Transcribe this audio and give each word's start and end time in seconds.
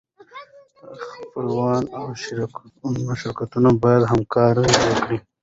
خپلوان 1.13 1.83
او 1.97 2.05
شرکتونه 3.21 3.69
باید 3.83 4.03
همکاري 4.11 4.65
وکړي. 4.79 5.17